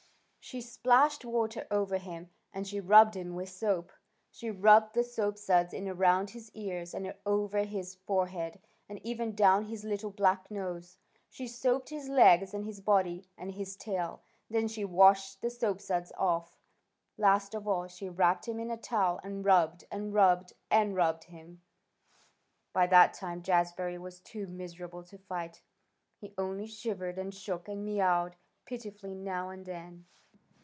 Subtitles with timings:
[0.43, 3.91] She splashed water over him, and she rubbed him with soap.
[4.31, 8.59] She rubbed the soapsuds in around his ears, and over his forehead,
[8.89, 10.97] and even down his little black nose.
[11.29, 14.23] She soaped his legs and his body and his tail.
[14.49, 16.57] Then she washed the soapsuds off.
[17.19, 21.25] Last of all, she wrapped him in a towel and rubbed and rubbed and rubbed
[21.25, 21.61] him.
[22.73, 25.61] By that time Jazbury was too miserable to fight.
[26.17, 30.07] He only shivered and shook and mewed pitifully now and then.